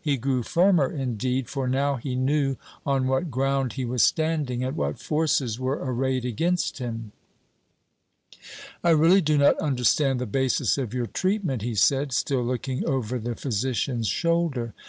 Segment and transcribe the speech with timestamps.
[0.00, 4.74] He grew firmer, indeed; for now he knew on what ground he was standing, and
[4.78, 7.12] what forces were arrayed against him.
[8.82, 13.18] "I really do not understand the basis of your treatment," he said, still looking over
[13.18, 14.68] the physician's shoulder.
[14.72, 14.82] Dr.